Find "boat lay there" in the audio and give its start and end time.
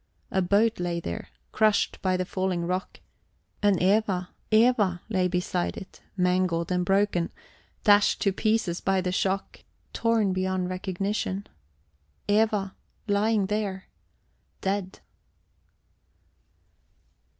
0.41-1.29